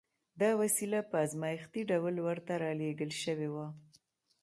[0.41, 3.67] دا وسيله په ازمايښتي ډول ورته را لېږل شوې وه.